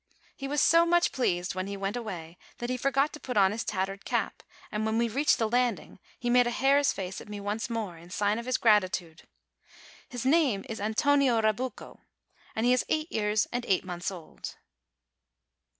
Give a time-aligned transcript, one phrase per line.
[0.35, 3.51] He was so much pleased when he went away that he forgot to put on
[3.51, 7.29] his tattered cap; and when we reached the landing, he made a hare's face at
[7.29, 9.27] me once more in sign of his gratitude.
[10.09, 11.99] His name is Antonio Rabucco,
[12.55, 14.55] and he is eight years and eight months old.